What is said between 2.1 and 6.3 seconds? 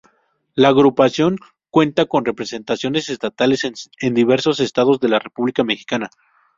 representaciones estatales en diversos Estados de la República Mexicana.